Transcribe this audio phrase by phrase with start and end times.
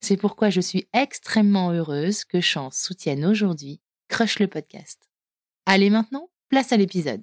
[0.00, 5.08] C'est pourquoi je suis extrêmement heureuse que Chance soutienne aujourd'hui Crush le podcast.
[5.66, 7.22] Allez maintenant, place à l'épisode.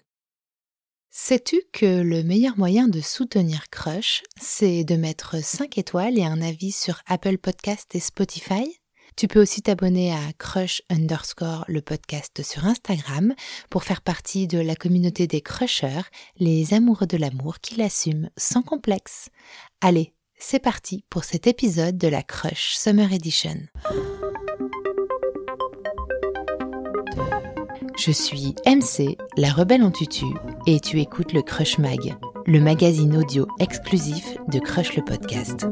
[1.09, 6.41] Sais-tu que le meilleur moyen de soutenir Crush, c'est de mettre 5 étoiles et un
[6.41, 8.79] avis sur Apple Podcast et Spotify?
[9.15, 13.33] Tu peux aussi t'abonner à Crush underscore le podcast sur Instagram
[13.71, 16.03] pour faire partie de la communauté des crushers,
[16.37, 19.29] les amoureux de l'amour qui l'assument sans complexe.
[19.81, 23.55] Allez, c'est parti pour cet épisode de la Crush Summer Edition.
[27.97, 30.25] Je suis MC, la rebelle en tutu,
[30.67, 32.15] et tu écoutes le Crush Mag,
[32.45, 35.65] le magazine audio exclusif de Crush le podcast.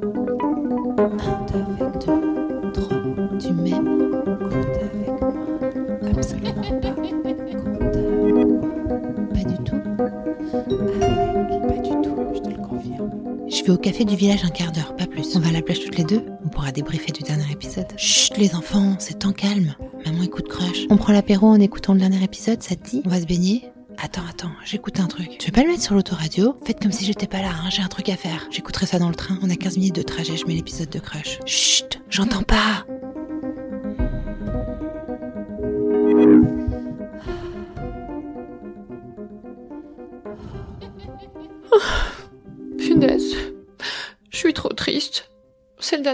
[13.65, 15.35] Vais au café du village un quart d'heure, pas plus.
[15.35, 16.23] On va à la plage toutes les deux.
[16.43, 17.87] On pourra débriefer du dernier épisode.
[17.97, 19.75] Chut, les enfants, c'est temps calme.
[20.05, 20.85] Maman écoute Crush.
[20.89, 23.01] On prend l'apéro en écoutant le dernier épisode, ça te dit?
[23.05, 23.63] On va se baigner
[23.97, 25.37] Attends, attends, j'écoute un truc.
[25.39, 26.57] Tu veux pas le mettre sur l'autoradio?
[26.65, 28.45] Faites comme si j'étais pas là, hein, j'ai un truc à faire.
[28.51, 30.99] J'écouterai ça dans le train, on a 15 minutes de trajet, je mets l'épisode de
[30.99, 31.39] Crush.
[31.45, 32.85] Chut, j'entends pas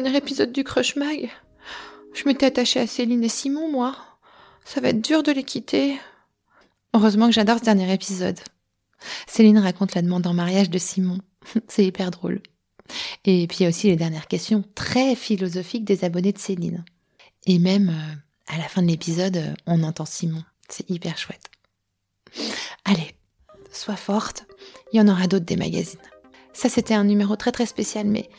[0.01, 1.29] dernier épisode du Crush Mag.
[2.13, 3.95] Je m'étais attachée à Céline et Simon, moi.
[4.65, 5.99] Ça va être dur de les quitter.
[6.93, 8.39] Heureusement que j'adore ce dernier épisode.
[9.27, 11.19] Céline raconte la demande en mariage de Simon.
[11.67, 12.41] C'est hyper drôle.
[13.25, 16.83] Et puis il y a aussi les dernières questions très philosophiques des abonnés de Céline.
[17.45, 20.43] Et même euh, à la fin de l'épisode, euh, on entend Simon.
[20.67, 21.45] C'est hyper chouette.
[22.85, 23.13] Allez,
[23.71, 24.45] sois forte.
[24.91, 25.99] Il y en aura d'autres des magazines.
[26.53, 28.29] Ça, c'était un numéro très très spécial, mais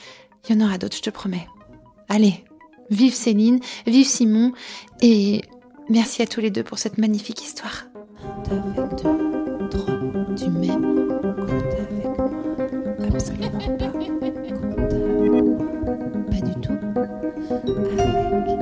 [0.48, 1.46] il y en aura d'autres, je te promets.
[2.08, 2.44] Allez,
[2.90, 4.52] vive Céline, vive Simon,
[5.00, 5.42] et
[5.88, 7.84] merci à tous les deux pour cette magnifique histoire.
[10.36, 11.18] tu m'aimes
[13.14, 13.88] Absolument pas.
[16.30, 16.76] Pas du tout.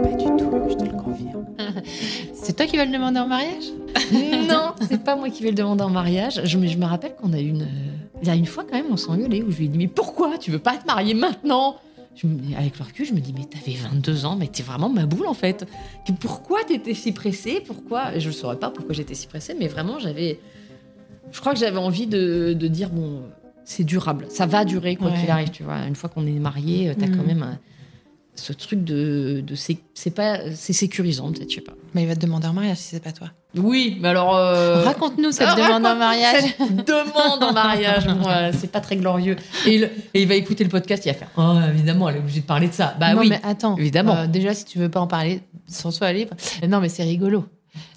[0.02, 1.46] pas du tout, je te le confirme.
[2.34, 3.64] C'est toi qui vas le demander en mariage?
[4.48, 6.40] Non, c'est pas moi qui vais le demander en mariage.
[6.44, 7.66] Je, je me rappelle qu'on a eu une
[8.22, 9.88] il y a une fois quand même, on s'engueulait où je lui ai dit mais
[9.88, 11.76] pourquoi tu veux pas te marier maintenant?
[12.16, 12.26] Je
[12.56, 15.26] Avec le recul, je me dis mais t'avais 22 ans, mais t'es vraiment ma boule
[15.26, 15.66] en fait.
[16.20, 17.62] Pourquoi t'étais si pressée?
[17.64, 18.18] Pourquoi?
[18.18, 20.40] Je ne saurais pas pourquoi j'étais si pressée, mais vraiment j'avais,
[21.30, 23.22] je crois que j'avais envie de, de, dire bon
[23.64, 25.86] c'est durable, ça va durer quoi qu'il arrive, tu vois.
[25.86, 27.26] Une fois qu'on est marié, t'as quand mm.
[27.26, 27.58] même
[28.34, 31.72] ce truc de, de c'est pas c'est sécurisant peut-être je sais pas.
[31.94, 33.28] Mais il va te demander en mariage si c'est pas toi.
[33.56, 36.56] Oui mais alors euh, raconte-nous cette demande en mariage.
[36.58, 38.06] demande en mariage
[38.58, 39.36] c'est pas très glorieux.
[39.66, 42.46] Et il, va écouter le podcast il va faire oh évidemment elle est obligée de
[42.46, 42.94] parler de ça.
[42.98, 44.16] Bah non, mais attends évidemment.
[44.16, 46.34] euh, déjà si tu veux pas en parler sans soi libre.
[46.68, 47.44] Non mais c'est rigolo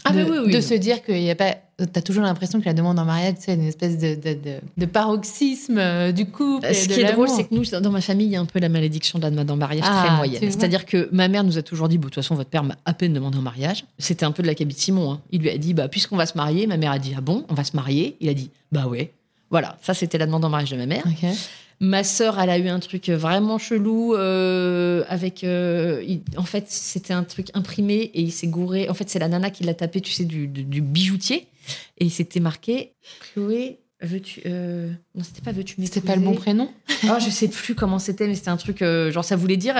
[0.06, 1.56] ah, de, oui, oui, de se dire qu'il y a pas
[1.92, 4.38] T'as toujours l'impression que la demande en mariage, c'est une espèce de, de,
[4.78, 6.72] de, paroxysme euh, du couple.
[6.72, 8.60] Ce qui est drôle, c'est que nous, dans ma famille, il y a un peu
[8.60, 10.40] la malédiction de la demande en mariage très ah, moyenne.
[10.40, 12.94] C'est-à-dire que ma mère nous a toujours dit, de toute façon, votre père m'a à
[12.94, 13.86] peine demandé en mariage.
[13.98, 15.14] C'était un peu de la cabine Simon.
[15.14, 15.22] Hein.
[15.31, 17.44] Il lui a dit, bah, puisqu'on va se marier, ma mère a dit, ah bon,
[17.50, 18.18] on va se marier.
[18.22, 19.12] Il a dit, bah ouais.
[19.50, 21.04] Voilà, ça c'était la demande en mariage de ma mère.
[21.85, 25.44] Ma sœur, elle a eu un truc vraiment chelou euh, avec.
[25.44, 28.88] euh, il- en fait, c'était un truc imprimé et il s'est gouré.
[28.88, 31.47] En fait, c'est la nana qui l'a tapé, tu sais, du, du- du bijoutier.
[31.97, 32.94] Et il s'était marqué
[33.33, 34.41] Chloé, veux-tu.
[34.45, 36.69] euh, Non, c'était pas veux-tu m'épouser C'était pas le bon prénom?
[37.06, 39.75] Oh, je sais plus comment c'était, mais c'était un truc genre ça voulait dire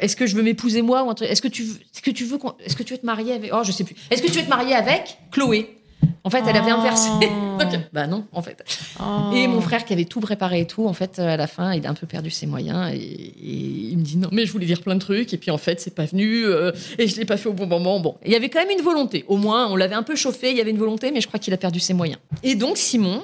[0.00, 2.10] est-ce que je veux m'épouser moi ou un truc Est-ce que tu veux, est-ce que
[2.10, 3.94] tu veux qu'on- est-ce que tu veux te marier avec Oh, je sais plus.
[4.10, 5.77] Est-ce que tu veux te marier avec Chloé?
[6.24, 7.08] En fait, elle avait inversé.
[7.58, 8.62] Donc, bah non, en fait.
[9.00, 9.32] Oh.
[9.34, 11.86] Et mon frère qui avait tout préparé et tout, en fait, à la fin, il
[11.86, 14.66] a un peu perdu ses moyens et, et il me dit non, mais je voulais
[14.66, 17.24] dire plein de trucs et puis en fait, c'est pas venu euh, et je l'ai
[17.24, 17.98] pas fait au bon moment.
[18.00, 19.24] Bon, il y avait quand même une volonté.
[19.28, 21.40] Au moins, on l'avait un peu chauffé, il y avait une volonté, mais je crois
[21.40, 22.18] qu'il a perdu ses moyens.
[22.42, 23.22] Et donc, Simon,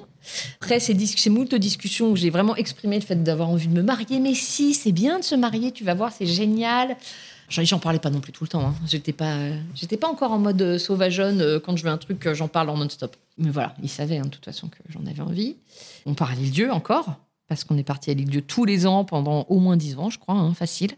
[0.61, 3.75] après ces, dis- ces moult discussions où j'ai vraiment exprimé le fait d'avoir envie de
[3.75, 6.97] me marier, mais si, c'est bien de se marier, tu vas voir, c'est génial.
[7.49, 8.67] J'en parlais pas non plus tout le temps.
[8.67, 8.75] Hein.
[8.87, 9.37] J'étais pas,
[9.75, 11.41] j'étais pas encore en mode euh, sauvageonne.
[11.41, 13.17] euh, Quand je veux un truc, euh, j'en parle en non-stop.
[13.39, 15.57] Mais voilà, il savait hein, de toute façon que j'en avais envie.
[16.07, 17.15] On part à l'île Dieu encore,
[17.49, 20.09] parce qu'on est parti à l'île Dieu tous les ans pendant au moins 10 ans,
[20.11, 20.93] je crois, hein, facile.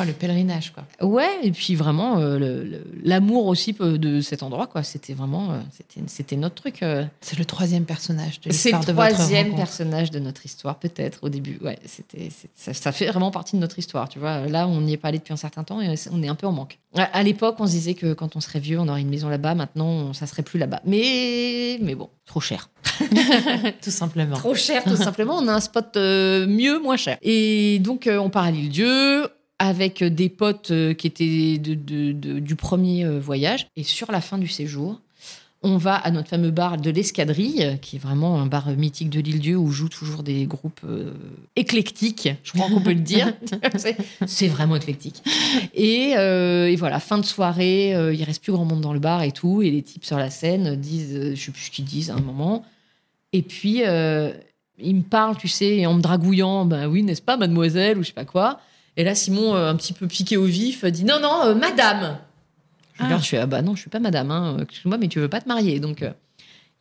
[0.00, 0.84] Oh, le pèlerinage, quoi.
[1.06, 4.82] Ouais, et puis vraiment, euh, le- le- l'amour aussi de cet endroit, quoi.
[4.82, 5.58] C'était vraiment, euh,
[6.06, 6.82] c'était, notre truc.
[6.82, 7.04] euh.
[7.20, 10.78] C'est le troisième personnage de C'est le l'histoire de votre troisième personnage de notre histoire,
[10.78, 11.58] peut-être au début.
[11.62, 14.46] Ouais, c'était, c'est- ça, ça fait vraiment partie de notre histoire, tu vois.
[14.46, 16.46] Là, on n'y est pas allé depuis un certain temps et on est un peu
[16.46, 16.78] en manque.
[16.96, 19.28] À, à l'époque, on se disait que quand on serait vieux, on aurait une maison
[19.28, 19.54] là-bas.
[19.54, 20.80] Maintenant, ça serait plus là-bas.
[20.86, 22.68] Mais, mais bon, trop cher.
[23.82, 24.36] Tout simplement.
[24.36, 25.38] Trop cher, tout simplement.
[25.38, 27.18] On a un spot euh, mieux, moins cher.
[27.22, 29.26] Et donc, euh, on part à l'île Dieu
[29.58, 33.66] avec euh, des potes qui étaient de- de- de- du premier voyage.
[33.76, 35.00] Et sur la fin du séjour,
[35.62, 39.10] on va à notre fameux bar de l'Escadrille, euh, qui est vraiment un bar mythique
[39.10, 41.12] de l'île Dieu où jouent toujours des groupes euh,
[41.56, 43.32] éclectiques, je crois qu'on peut le dire.
[44.26, 45.22] C'est- vraiment éclectique.
[45.74, 49.00] Et, euh, et voilà, fin de soirée, euh, il reste plus grand monde dans le
[49.00, 49.60] bar et tout.
[49.62, 52.20] Et les types sur la scène disent, je sais plus ce qu'ils disent à un
[52.20, 52.64] moment.
[53.32, 54.32] Et puis, euh,
[54.78, 58.08] il me parle, tu sais, en me dragouillant, ben oui, n'est-ce pas, mademoiselle, ou je
[58.08, 58.60] sais pas quoi.
[58.96, 62.18] Et là, Simon, un petit peu piqué au vif, dit non, non, madame.
[62.98, 63.04] Je Ah.
[63.06, 65.28] regarde, je fais, ah bah non, je suis pas madame, hein, excuse-moi, mais tu veux
[65.28, 65.78] pas te marier.
[65.80, 66.12] Donc, euh,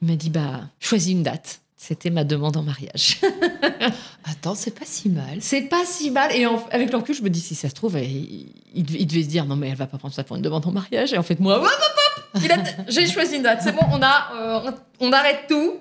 [0.02, 1.62] il m'a dit, bah, choisis une date.
[1.80, 3.18] C'était ma demande en mariage.
[4.26, 5.38] Attends, c'est pas si mal.
[5.42, 6.32] C'est pas si mal.
[6.36, 9.00] Et en- avec le recul, je me dis, si ça se trouve, il, il devait-
[9.00, 10.72] il devait se dire, non, mais elle va pas prendre ça pour une demande en
[10.72, 11.14] mariage.
[11.14, 12.42] Et en fait, moi, hop, hop, hop,
[12.90, 13.62] j'ai choisi une date.
[13.62, 14.32] C'est bon, on, a,
[14.66, 15.74] euh, on, on arrête tout.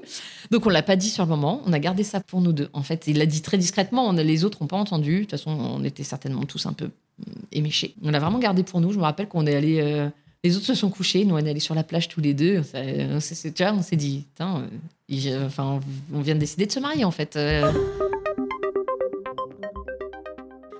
[0.50, 1.62] Donc, on l'a pas dit sur le moment.
[1.66, 2.68] On a gardé ça pour nous deux.
[2.74, 4.06] En fait, il l'a dit très discrètement.
[4.06, 5.14] On a- les autres n'ont pas entendu.
[5.16, 6.84] De toute façon, on était certainement tous un peu
[7.26, 7.94] hum, éméchés.
[8.04, 8.92] On l'a vraiment gardé pour nous.
[8.92, 9.80] Je me rappelle qu'on est allé.
[9.80, 10.08] euh,
[10.46, 12.62] les autres se sont couchés, nous on est allés sur la plage tous les deux.
[12.62, 14.66] Ça- on s'est- tu vois, on s'est dit, euh,
[15.08, 15.80] il- enfin,
[16.12, 17.36] on vient de décider de se marier en fait.
[17.36, 17.70] Euh,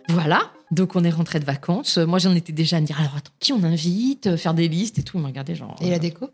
[0.08, 0.50] Voilà.
[0.70, 1.98] Donc on est rentré de vacances.
[1.98, 4.68] Moi j'en étais déjà à me dire alors attends qui on invite, euh, faire des
[4.68, 5.18] listes et tout.
[5.18, 5.76] Il genre.
[5.80, 6.28] Et la déco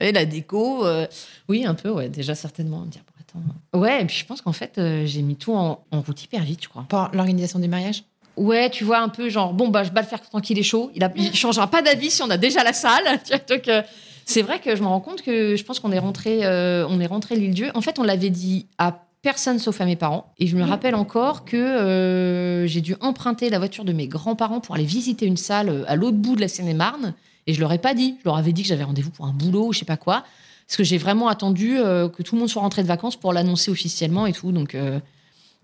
[0.00, 1.06] Et la déco, euh,
[1.48, 2.80] oui un peu ouais déjà certainement.
[2.80, 3.80] Me dire bon attends.
[3.80, 4.72] Ouais et puis je pense qu'en fait
[5.06, 6.84] j'ai mis tout en, en route hyper vite je crois.
[6.88, 8.04] Pour l'organisation du mariage
[8.36, 10.62] Ouais tu vois un peu genre bon bah je vais le faire tant qu'il est
[10.62, 10.90] chaud.
[10.94, 13.04] Il, a, il changera pas d'avis si on a déjà la salle.
[13.48, 13.82] Donc euh,
[14.26, 17.00] c'est vrai que je me rends compte que je pense qu'on est rentré euh, on
[17.00, 17.70] est rentré l'île Dieu.
[17.74, 20.32] En fait on l'avait dit à personne sauf à mes parents.
[20.38, 24.60] Et je me rappelle encore que euh, j'ai dû emprunter la voiture de mes grands-parents
[24.60, 27.14] pour aller visiter une salle euh, à l'autre bout de la Seine-et-Marne.
[27.46, 28.16] Et je leur ai pas dit.
[28.20, 30.24] Je leur avais dit que j'avais rendez-vous pour un boulot ou je sais pas quoi.
[30.66, 33.70] Parce que j'ai vraiment attendu que tout le monde soit rentré de vacances pour l'annoncer
[33.70, 34.50] officiellement et tout.
[34.50, 34.76] Donc,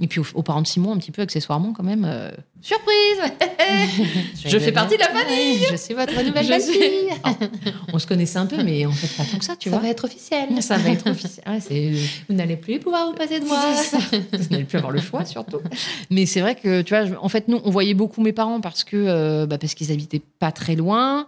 [0.02, 2.04] et puis aux, aux parents de Simon, un petit peu accessoirement quand même.
[2.04, 3.20] euh, surprise
[4.44, 8.38] Je fais partie de la famille Je suis votre nouvelle belle-fille suis- On se connaissait
[8.38, 9.84] un peu, mais en fait pas tant que ça, tu Ça vois.
[9.84, 10.62] va être officiel.
[10.62, 11.44] Ça va être officiel.
[11.48, 11.92] Ouais, c'est
[12.28, 13.58] Vous n'allez plus pouvoir vous passer de moi.
[13.76, 13.98] ça.
[14.32, 15.58] Vous n'allez plus avoir le choix, surtout.
[16.10, 18.84] Mais c'est vrai que, tu vois, en fait, nous, on voyait beaucoup mes parents parce
[18.84, 21.26] que euh, bah, parce qu'ils habitaient pas très loin.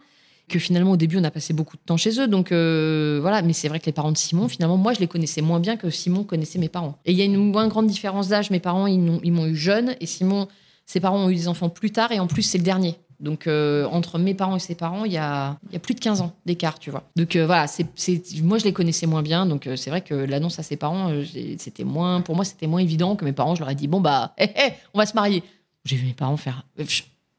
[0.49, 2.29] Que finalement, au début, on a passé beaucoup de temps chez eux.
[2.29, 3.41] Donc, euh, voilà.
[3.43, 5.77] Mais c'est vrai que les parents de Simon, finalement, moi, je les connaissais moins bien
[5.77, 6.99] que Simon connaissait mes parents.
[7.07, 8.51] Et il y a une moins grande différence d'âge.
[8.51, 9.97] Mes parents, ils m'ont eu jeune.
[10.01, 10.49] Et Simon,
[10.87, 12.13] ses parents ont eu des enfants plus tard.
[12.13, 12.97] Et en plus, c'est le dernier.
[13.21, 16.01] Donc, euh, entre mes parents et ses parents, il y a, y a plus de
[16.01, 17.05] 15 ans d'écart, tu vois.
[17.17, 17.87] Donc, euh, voilà, c'est,
[18.43, 19.47] moi, je les connaissais moins bien.
[19.47, 21.11] Donc, c'est vrai que l'annonce à ses parents,
[21.57, 23.55] c'était moins, pour moi, c'était moins évident que mes parents.
[23.55, 25.43] Je leur ai dit, bon, bah, hé, hé, on va se marier.
[25.85, 26.65] J'ai vu mes parents faire.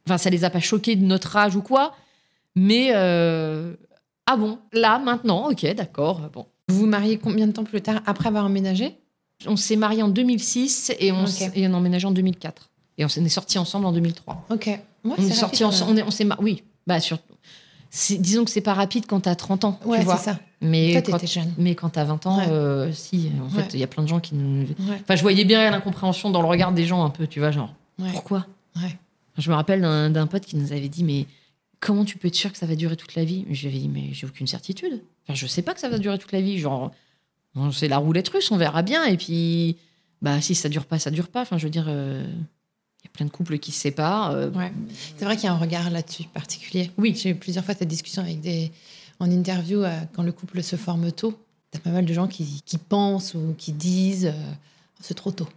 [0.08, 1.94] Enfin, ça les a pas choqués de notre âge ou quoi.
[2.56, 3.74] Mais, euh,
[4.26, 6.46] ah bon, là, maintenant, ok, d'accord, bon.
[6.70, 8.98] Vous vous mariez combien de temps plus tard après avoir emménagé?
[9.46, 12.70] On s'est mariés en 2006 et on, et on a emménagé en 2004.
[12.98, 14.46] Et on s'est est sortis ensemble en 2003.
[14.50, 14.66] Ok.
[14.68, 15.92] Ouais, on c'est est sortis ensemble.
[15.92, 17.20] On, est- on s'est mar- Oui, bah, sur...
[17.92, 20.18] c'est- disons que c'est pas rapide quand t'as 30 ans, Ouais, tu vois.
[20.18, 20.40] ça.
[20.62, 21.54] Mais Toi, quand, jeune.
[21.58, 22.48] mais quand t'as 20 ans, Ouais.
[22.50, 23.68] euh, si, en fait, Ouais.
[23.74, 24.66] il y a plein de gens qui nous.
[25.04, 27.74] Enfin, je voyais bien l'incompréhension dans le regard des gens un peu, tu vois, genre,
[28.14, 28.48] pourquoi?
[28.82, 28.98] Ouais.
[29.38, 31.28] Je me rappelle d'un d'un pote qui nous avait dit, mais
[31.80, 33.46] comment tu peux être sûr que ça va durer toute la vie?
[33.52, 35.02] Je lui avais dit, mais j'ai aucune certitude.
[35.24, 36.58] Enfin, je sais pas que ça va durer toute la vie.
[36.60, 36.92] Genre,
[37.54, 39.06] bon, c'est la roulette russe, on verra bien.
[39.06, 39.78] Et puis,
[40.22, 41.42] bah si ça dure pas, ça dure pas.
[41.42, 44.32] Enfin, je veux dire, euh, il y a plein de couples qui se séparent.
[44.32, 44.72] euh, Ouais.
[45.18, 46.92] C'est vrai qu'il y a un regard là-dessus particulier.
[46.98, 47.16] Oui.
[47.16, 48.72] J'ai eu plusieurs fois cette discussion avec des
[49.20, 51.38] en interview euh, quand le couple se forme tôt.
[51.72, 54.52] T'as pas mal de gens qui, qui pensent ou qui disent euh,
[55.02, 55.48] c'est trop tôt.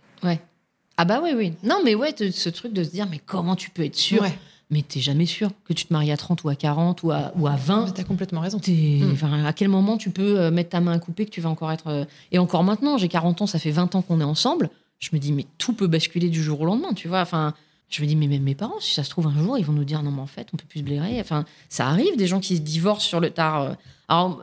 [1.00, 1.52] Ah bah oui, oui.
[1.62, 4.36] Non, mais ouais, ce truc de se dire, mais comment tu peux être sûr Ouais.
[4.70, 7.32] Mais t'es jamais sûr que tu te maries à 30 ou à 40 ou à,
[7.36, 7.86] ou à 20.
[7.86, 8.60] Mais T'as complètement raison.
[8.66, 9.12] Mm.
[9.12, 11.48] enfin, à quel moment tu peux euh, mettre ta main à couper que tu vas
[11.48, 11.86] encore être.
[11.86, 14.68] euh, Et encore maintenant, j'ai 40 ans, ça fait 20 ans qu'on est ensemble.
[14.98, 17.20] Je me dis, mais tout peut basculer du jour au lendemain, tu vois.
[17.22, 17.54] Enfin,
[17.88, 19.72] je me dis, mais même mes parents, si ça se trouve un jour, ils vont
[19.72, 21.18] nous dire, non, mais en fait, on peut plus se blairer.
[21.20, 23.62] Enfin, ça arrive, des gens qui se divorcent sur le tard.
[23.62, 23.72] euh.
[24.08, 24.42] Alors,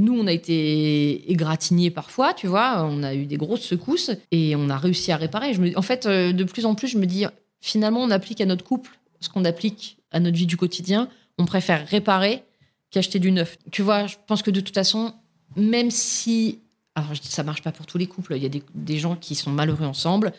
[0.00, 2.84] nous, on a été égratignés parfois, tu vois.
[2.84, 5.54] On a eu des grosses secousses et on a réussi à réparer.
[5.54, 5.76] Je me...
[5.78, 7.24] En fait, de plus en plus, je me dis,
[7.60, 11.08] finalement, on applique à notre couple ce qu'on applique à notre vie du quotidien.
[11.38, 12.42] On préfère réparer
[12.90, 13.56] qu'acheter du neuf.
[13.70, 15.14] Tu vois, je pense que de toute façon,
[15.56, 16.58] même si.
[16.94, 18.34] Alors, je dis, ça marche pas pour tous les couples.
[18.36, 20.32] Il y a des, gens qui sont malheureux ensemble,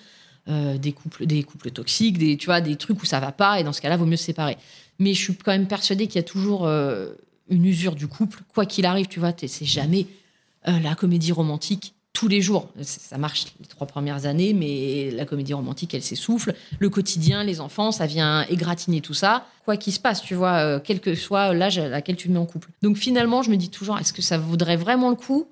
[0.50, 3.60] euh, des, couples, des couples toxiques, des, tu vois, des trucs où ça va pas,
[3.60, 4.58] et dans ce cas-là, vaut mieux se séparer.
[5.00, 7.14] Mais je suis quand même persuadée qu'il y a toujours euh,
[7.50, 10.08] une usure du couple, quoi qu'il arrive, tu vois, t'es- c'est jamais
[10.68, 12.70] euh, la comédie romantique tous les jours.
[12.82, 16.54] Ça marche les trois premières années, mais la comédie romantique, elle s'essouffle.
[16.80, 19.46] Le quotidien, les enfants, ça vient égratigner tout ça.
[19.66, 22.40] Quoi qu'il se passe, tu vois, euh, quel que soit l'âge à laquelle tu mets
[22.40, 22.70] en couple.
[22.82, 25.48] Donc finalement, je me dis toujours, est-ce que ça vaudrait vraiment le coup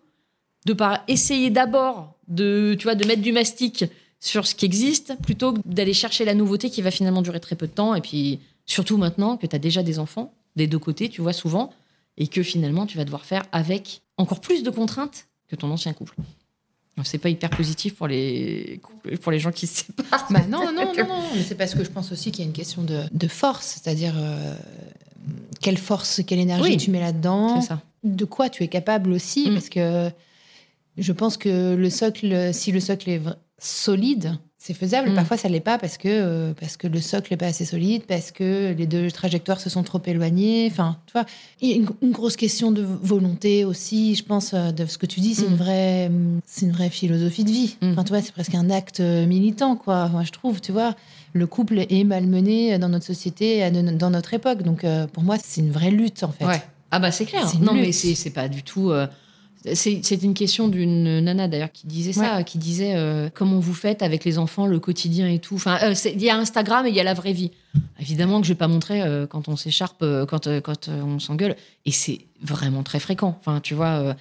[0.66, 3.86] de pas essayer d'abord de, tu vois, de mettre du mastic
[4.20, 7.56] sur ce qui existe plutôt que d'aller chercher la nouveauté qui va finalement durer très
[7.56, 7.96] peu de temps.
[7.96, 11.34] Et puis surtout maintenant que tu as déjà des enfants des deux côtés, tu vois
[11.34, 11.72] souvent,
[12.18, 15.94] et que finalement tu vas devoir faire avec encore plus de contraintes que ton ancien
[15.94, 16.16] couple.
[17.04, 20.28] C'est pas hyper positif pour les couples- pour les gens qui se séparent.
[20.30, 21.22] Bah non, non, non, non.
[21.48, 24.14] C'est parce que je pense aussi qu'il y a une question de, de force, c'est-à-dire
[24.18, 24.56] euh,
[25.62, 26.78] quelle force, quelle énergie Oui.
[26.78, 27.60] tu mets là-dedans,
[28.04, 29.54] de quoi tu es capable aussi, Mm.
[29.54, 30.10] parce que
[30.98, 33.22] je pense que le socle, si le socle est
[33.58, 35.12] solide, c'est faisable.
[35.12, 35.16] Mm.
[35.16, 38.04] Parfois, ça l'est pas parce que euh, parce que le socle est pas assez solide,
[38.08, 40.68] parce que les deux trajectoires se sont trop éloignées.
[40.70, 41.26] Enfin, tu vois,
[41.62, 44.16] il y a une, une grosse question de volonté aussi.
[44.16, 45.52] Je pense euh, de ce que tu dis, c'est Mm.
[45.52, 46.12] une vraie,
[46.46, 47.78] c'est une vraie philosophie de vie.
[47.82, 47.92] Mm.
[47.94, 50.10] Enfin, tu vois, c'est presque un acte euh, militant, quoi.
[50.10, 50.94] Moi, je trouve, tu vois.
[51.34, 54.64] Le couple est malmené dans notre société, dans notre époque.
[54.64, 56.46] Donc, euh, pour moi, c'est une vraie lutte, en fait.
[56.46, 56.62] Ouais.
[56.92, 57.46] Ah bah c'est clair.
[57.62, 57.94] Non mais lutte.
[57.94, 58.90] c'est c'est pas du tout.
[58.90, 59.06] euh,
[59.74, 64.02] c'est une question d'une nana d'ailleurs qui disait ça, qui disait euh, comment vous faites
[64.02, 65.56] avec les enfants, le quotidien et tout.
[65.56, 67.52] Enfin, euh, il y a Instagram et il y a la vraie vie.
[68.00, 71.92] Évidemment que je vais pas montrer euh, quand on s'écharpe, quand quand on s'engueule, et
[71.92, 73.36] c'est vraiment très fréquent.
[73.40, 74.16] Enfin, tu vois.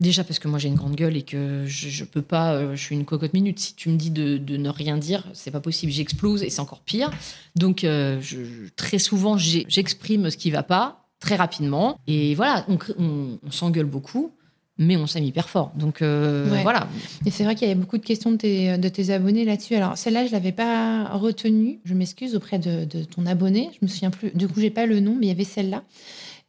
[0.00, 2.82] Déjà parce que moi j'ai une grande gueule et que je, je peux pas, je
[2.82, 3.60] suis une cocotte minute.
[3.60, 6.60] Si tu me dis de, de ne rien dire, c'est pas possible, j'explose et c'est
[6.60, 7.08] encore pire.
[7.54, 12.94] Donc je- très souvent j'exprime ce qui va pas très rapidement et voilà, on, cr-
[12.98, 14.32] on- on s'engueule beaucoup,
[14.78, 15.72] mais on s'aime hyper fort.
[15.76, 16.62] Donc euh, Ouais.
[16.62, 16.88] voilà.
[17.26, 19.74] Et c'est vrai qu'il y avait beaucoup de questions de tes, de tes abonnés là-dessus.
[19.74, 21.80] Alors, celle-là, je l'avais pas retenue.
[21.84, 23.70] Je m'excuse auprès de, de ton abonné.
[23.74, 24.30] Je me souviens plus.
[24.34, 25.82] Du coup, j'ai pas le nom, mais il y avait celle-là.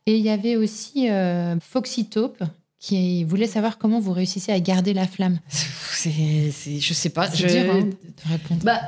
[0.05, 2.43] Et il y avait aussi euh, Foxy Taupe
[2.79, 5.39] qui voulait savoir comment vous réussissez à garder la flamme.
[5.49, 7.29] C'est, c'est- je sais pas.
[7.33, 8.61] Je, dur, hein, de répondre.
[8.63, 8.79] Bah,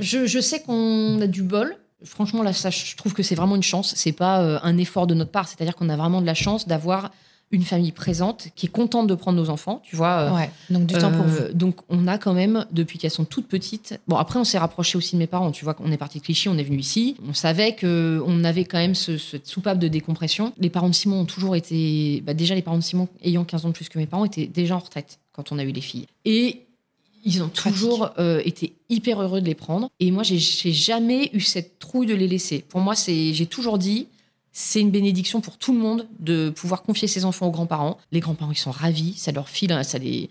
[0.00, 1.76] je, je sais qu'on a du bol.
[2.04, 3.94] Franchement, là, ça, je trouve que c'est vraiment une chance.
[3.96, 5.46] C'est pas euh, un effort de notre part.
[5.48, 7.10] C'est-à-dire qu'on a vraiment de la chance d'avoir
[7.52, 9.80] une famille présente qui est contente de prendre nos enfants.
[9.84, 10.30] Tu vois.
[10.32, 11.36] euh, ouais, donc du temps pour vous.
[11.36, 14.00] Euh, Donc, on a quand même, depuis qu'elles sont toutes petites.
[14.08, 15.50] Bon, après, on s'est rapproché aussi de mes parents.
[15.52, 17.16] Tu vois, on est parti de Clichy, on est venu ici.
[17.28, 20.52] On savait que on avait quand même ce, cette soupape de décompression.
[20.58, 22.22] Les parents de Simon ont toujours été.
[22.26, 24.46] bah, déjà, les parents de Simon, ayant 15 ans de plus que mes parents, étaient
[24.46, 26.06] déjà en retraite quand on a eu les filles.
[26.24, 26.62] Et
[27.24, 29.90] ils ont toujours euh, été hyper heureux de les prendre.
[30.00, 32.64] Et moi, j'ai j'ai jamais eu cette trouille de les laisser.
[32.68, 34.08] Pour moi, c'est, j'ai toujours dit,
[34.52, 37.98] c'est une bénédiction pour tout le monde de pouvoir confier ses enfants aux grands-parents.
[38.12, 40.28] Les grands-parents, ils sont ravis, ça leur file, ça les,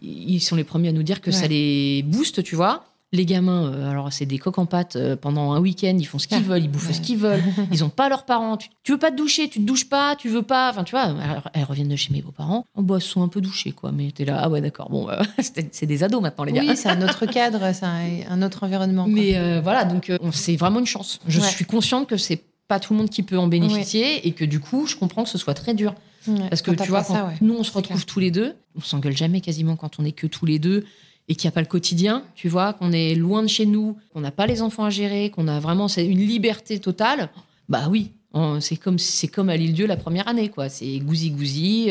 [0.00, 2.84] ils sont les premiers à nous dire que ça les booste, tu vois.
[3.10, 6.18] Les gamins, euh, alors c'est des coques en pâte euh, pendant un week-end, ils font
[6.18, 6.92] ce qu'ils veulent, ils bouffent ouais.
[6.92, 8.58] ce qu'ils veulent, ils ont pas leurs parents.
[8.58, 10.90] Tu, tu veux pas te doucher, tu te douches pas, tu veux pas, enfin tu
[10.90, 11.04] vois.
[11.04, 14.10] alors, elles reviennent de chez mes beaux-parents, oh, bah, sont un peu douchées quoi, mais
[14.10, 15.22] t'es là, ah ouais d'accord, bon, bah,
[15.72, 16.60] c'est des ados maintenant les gars.
[16.60, 19.04] Oui, c'est un autre cadre, c'est un, un autre environnement.
[19.04, 19.12] quoi.
[19.14, 21.18] Mais euh, voilà, donc on- c'est vraiment une chance.
[21.26, 21.46] Je Ouais.
[21.46, 24.60] suis consciente que c'est pas tout le monde qui peut en bénéficier et que du
[24.60, 25.94] coup, je comprends que ce soit très dur.
[26.26, 27.34] Ouais, Parce que tu vois, pas quand ça, ouais.
[27.40, 30.26] nous on se retrouve tous les deux, on s'engueule jamais quasiment quand on est que
[30.26, 30.84] tous les deux
[31.28, 33.96] et qu'il n'y a pas le quotidien, tu vois, qu'on est loin de chez nous,
[34.12, 37.30] qu'on n'a pas les enfants à gérer, qu'on a vraiment une liberté totale.
[37.68, 38.12] Bah oui,
[38.60, 40.68] c'est comme c'est comme à l'île Dieu la première année quoi.
[40.68, 41.90] C'est gousi gousi.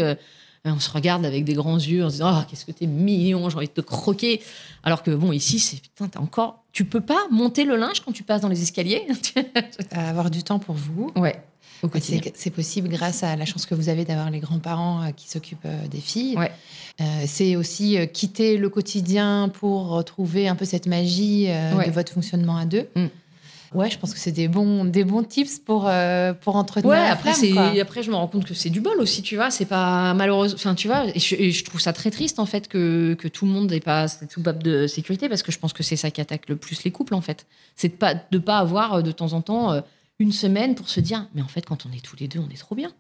[0.66, 2.88] Euh, on se regarde avec des grands yeux en se disant ah qu'est-ce que t'es
[2.88, 4.42] mignon, j'ai envie de te croquer.
[4.84, 8.12] Alors que bon ici c'est putain t'as encore, tu peux pas monter le linge quand
[8.12, 9.06] tu passes dans les escaliers.
[9.92, 11.12] À avoir du temps pour vous.
[11.16, 11.36] ouais.
[11.84, 11.90] au
[12.34, 15.66] C'est possible grâce à la chance que vous avez d'avoir les grands-parents euh, qui s'occupent
[15.66, 16.36] euh, des filles.
[16.38, 16.52] Ouais.
[17.02, 21.86] Euh, c'est aussi quitter le quotidien pour retrouver un peu cette magie euh, Ouais.
[21.88, 22.88] de votre fonctionnement à deux.
[22.96, 23.06] Mm.
[23.74, 26.98] Ouais, je pense que c'est des bons, des bons tips pour, euh, pour entretenir Ouais,
[26.98, 29.52] la après, flamme, après, je me rends compte que c'est du bol aussi, tu vois.
[29.52, 30.54] C'est pas malheureux.
[30.54, 33.28] Enfin, tu vois, et je, et je trouve ça très triste, en fait, que, que
[33.28, 35.96] tout le monde n'ait pas cette soupape de sécurité, parce que je pense que c'est
[35.98, 37.46] ça qui attaque le plus les couples, en fait.
[37.76, 39.82] C'est de pas, de pas avoir euh, de temps en temps euh,
[40.20, 42.50] une semaine pour se dire, mais en fait, quand on est tous les deux, on
[42.50, 42.92] est trop bien.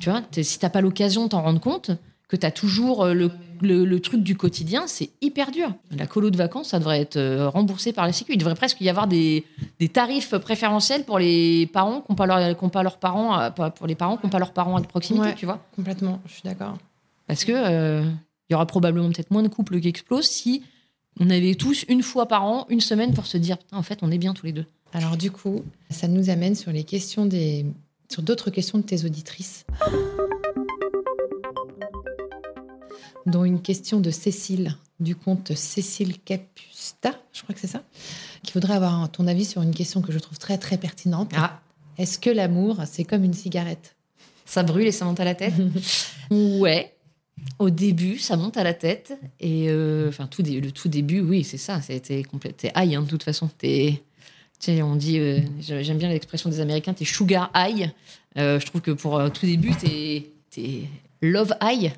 [0.00, 1.92] Tu vois, si t'as pas l'occasion de t'en rendre compte,
[2.34, 5.72] que tu as toujours euh, le, le- le truc du quotidien, c'est hyper dur.
[5.96, 8.32] La colo de vacances, ça devrait être euh, remboursé par la Sécu.
[8.32, 9.44] Il devrait presque y avoir des,
[9.78, 13.94] des tarifs préférentiels pour les parents qui n'ont pas, leur- leurs parents, pas- pour les
[13.94, 15.34] parents qui n'ont pas leurs parents à proximité, Ouais.
[15.34, 15.60] tu vois.
[15.76, 16.76] Complètement, je suis d'accord.
[17.26, 18.02] Parce que euh,
[18.48, 20.62] il y aura probablement peut-être moins de couples qui explosent si
[21.20, 24.10] on avait tous une fois par an, une semaine pour se dire, en fait, on
[24.10, 24.66] est bien tous les deux.
[24.92, 27.64] Alors du coup, ça nous amène sur les questions des,
[28.10, 29.64] sur d'autres questions de tes auditrices,
[33.26, 37.82] dont une question de Cécile du compte Cécile Capusta, je crois que c'est ça,
[38.42, 41.32] qui voudrait avoir ton avis sur une question que je trouve très très pertinente.
[41.34, 41.60] Ah,
[41.98, 43.96] Est-ce que l'amour c'est comme une cigarette?
[44.46, 45.54] Ça brûle et ça monte à la tête?
[46.30, 46.94] Ouais.
[47.58, 49.18] Au début, ça monte à la tête.
[49.38, 51.82] Et euh, enfin, tout le tout début, oui, c'est ça.
[51.82, 52.56] C'était complète.
[52.56, 53.50] T'es high, hein, de toute façon.
[53.58, 54.02] T'es,
[54.82, 57.90] on dit, euh, j'aime bien l'expression des Américains, t'es sugar high.
[58.38, 60.84] Euh, je trouve que pour tout début, t'es, t'es
[61.20, 61.92] love high.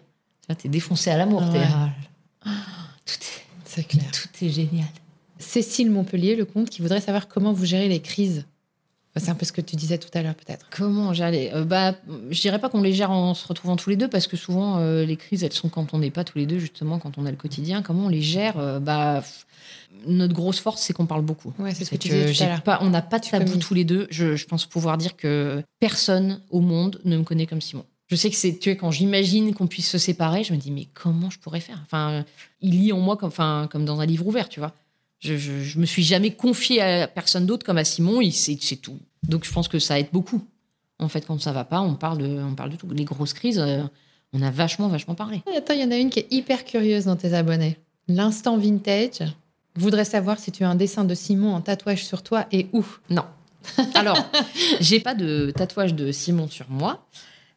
[0.49, 1.43] Tu vois, t'es défoncé à l'amour.
[1.51, 1.65] T'es, Ouais.
[3.05, 4.05] tout, est, C'est clair.
[4.13, 4.87] tout est génial.
[5.39, 8.45] Cécile Montpellier, le compte, qui voudrait savoir comment vous gérez les crises.
[9.19, 10.67] C'est un peu ce que tu disais tout à l'heure peut-être.
[10.71, 11.95] Comment gérer euh, Bah,
[12.31, 14.77] je dirais pas qu'on les gère en se retrouvant tous les deux, parce que souvent
[14.79, 17.25] euh, les crises, elles sont quand on n'est pas tous les deux, justement, quand on
[17.25, 17.81] a le quotidien.
[17.81, 19.25] Comment on les gère Euh, Bah,
[20.07, 21.55] notre grosse force, c'est qu'on parle beaucoup.
[21.59, 23.73] Ouais, c'est ce que tu disais tout à pas, on n'a pas de tabou tous
[23.73, 24.07] les deux.
[24.11, 27.87] Je, je pense pouvoir dire que personne au monde ne me connaît comme Simon.
[28.09, 30.71] Je sais que c'est, tu vois, quand j'imagine qu'on puisse se séparer, je me dis,
[30.71, 31.81] mais comment je pourrais faire?
[31.85, 32.25] Enfin,
[32.61, 34.73] il lit en moi comme, enfin, comme dans un livre ouvert, tu vois.
[35.19, 38.59] Je, je, je me suis jamais confiée à personne d'autre comme à Simon, il sait,
[38.61, 38.99] c'est tout.
[39.23, 40.45] Donc je pense que ça aide beaucoup.
[40.99, 42.89] En fait, quand ça va pas, on parle de, on parle de tout.
[42.91, 43.83] Les grosses crises, euh,
[44.33, 45.43] on a vachement, vachement parlé.
[45.57, 47.77] Attends, il y en a une qui est hyper curieuse dans tes abonnés.
[48.09, 49.25] L'instant vintage
[49.75, 52.85] voudrait savoir si tu as un dessin de Simon en tatouage sur toi et où?
[53.11, 53.25] Non.
[53.95, 54.19] Alors,
[54.81, 57.07] j'ai pas de tatouage de Simon sur moi.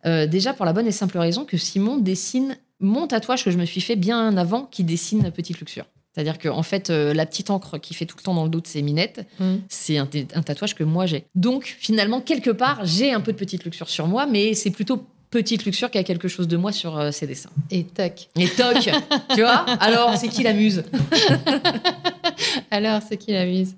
[0.05, 3.57] Euh, déjà pour la bonne et simple raison que Simon dessine mon tatouage que je
[3.57, 5.85] me suis fait bien avant qui dessine Petite Luxure.
[6.15, 8.49] C'est-à-dire que en fait, euh, la petite encre qui fait tout le temps dans le
[8.49, 9.27] dos de ses minettes,
[9.69, 11.25] c'est un, t- un tatouage que moi j'ai.
[11.35, 15.03] Donc finalement, quelque part, j'ai un peu de Petite Luxure sur moi, mais c'est plutôt
[15.29, 17.51] Petite Luxure qui a quelque chose de moi sur euh, ses dessins.
[17.69, 18.29] Et toc.
[18.38, 18.89] Et toc,
[19.35, 19.65] tu vois?
[19.79, 20.83] Alors, c'est qui la muse?
[22.71, 23.75] Alors, c'est qui la mise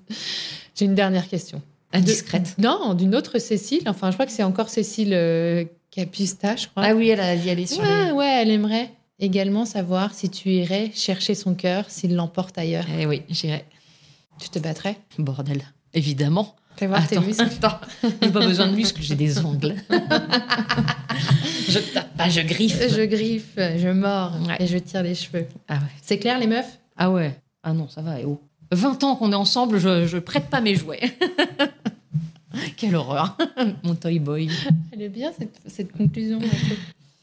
[0.74, 1.60] J'ai une dernière question.
[1.92, 2.54] Indiscrète.
[2.58, 3.82] De- non, d'une autre Cécile.
[3.86, 6.84] Enfin, je crois que c'est encore Cécile euh, Capusta, je crois.
[6.86, 8.12] Ah oui, elle a y aller sur ouais, les...
[8.12, 12.86] ouais, elle aimerait également savoir si tu irais chercher son cœur, s'il l'emporte ailleurs.
[12.98, 13.64] Eh oui, j'irai.
[14.40, 14.96] Tu te battrais?
[15.18, 15.62] Bordel.
[15.92, 16.56] Évidemment.
[16.76, 17.42] Fais voir tes Attends, muscles.
[17.62, 17.78] attends.
[18.22, 19.74] J'ai pas besoin de muscles, j'ai des ongles.
[21.68, 22.80] je tape pas, je griffe.
[22.90, 24.56] Je griffe, je mords Ouais.
[24.60, 25.46] et je tire les cheveux.
[25.68, 25.80] Ah ouais.
[26.00, 26.78] C'est clair, les meufs?
[26.96, 27.38] Ah ouais.
[27.62, 28.40] Ah non, ça va, et oh.
[28.72, 31.00] 20 ans qu'on est ensemble, je, je prête pas mes jouets.
[32.82, 33.36] Quelle horreur.
[33.84, 34.50] Mon toy boy.
[34.92, 36.40] Elle est bien, cette, cette conclusion.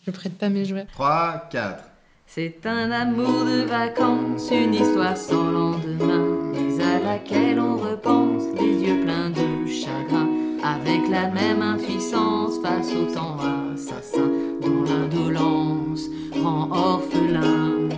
[0.05, 0.87] Je prête pas mes jouets.
[0.93, 1.83] 3, 4.
[2.25, 8.87] C'est un amour de vacances, une histoire sans lendemain, mais à laquelle on repense, les
[8.87, 10.29] yeux pleins de chagrin,
[10.63, 13.35] avec la même impuissance face au temps
[13.73, 16.03] assassin, dont l'indolence
[16.41, 17.89] rend orphelin.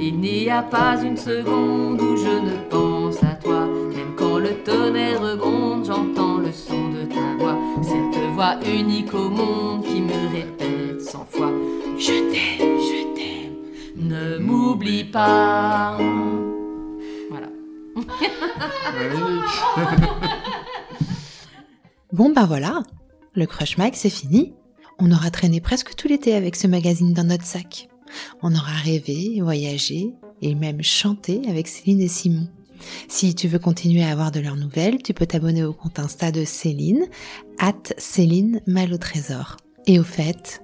[0.00, 4.54] Il n'y a pas une seconde où je ne pense à toi, même quand le
[4.64, 6.29] tonnerre rebonde, j'entends
[8.64, 11.52] unique au monde qui me répète cent fois,
[11.98, 14.08] je t'aime, je t'aime.
[14.08, 15.98] Ne m'oublie pas.
[17.28, 17.48] Voilà.
[22.12, 22.82] Bon, bah voilà,
[23.34, 24.52] le Crush Mag, c'est fini.
[24.98, 27.88] On aura traîné presque tout l'été avec ce magazine dans notre sac.
[28.42, 32.48] On aura rêvé, voyagé et même chanté avec Céline et Simon.
[33.08, 36.30] Si tu veux continuer à avoir de leurs nouvelles, tu peux t'abonner au compte Insta
[36.32, 37.06] de Céline,
[37.58, 38.60] at Céline
[39.00, 39.56] Trésor.
[39.86, 40.62] Et au fait,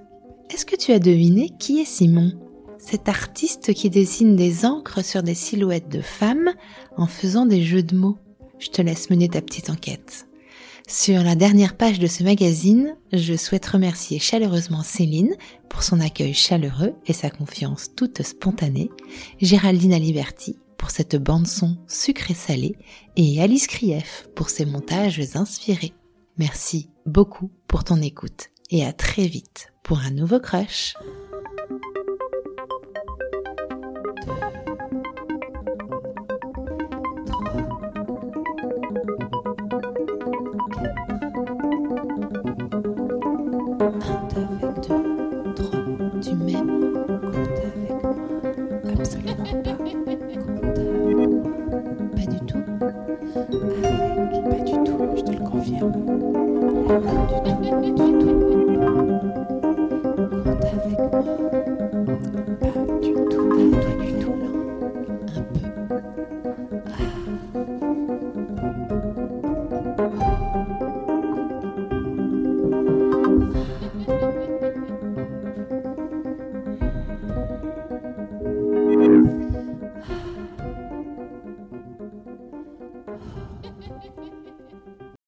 [0.50, 2.33] est-ce que tu as deviné qui est Simon?
[2.79, 6.50] Cet artiste qui dessine des encres sur des silhouettes de femmes
[6.96, 8.18] en faisant des jeux de mots.
[8.59, 10.26] Je te laisse mener ta petite enquête.
[10.88, 15.35] Sur la dernière page de ce magazine, je souhaite remercier chaleureusement Céline
[15.68, 18.90] pour son accueil chaleureux et sa confiance toute spontanée,
[19.40, 22.77] Géraldine Aliberti pour cette bande-son sucré-salé
[23.17, 25.93] et Alice Krief pour ses montages inspirés.
[26.39, 30.95] Merci beaucoup pour ton écoute et à très vite pour un nouveau crush.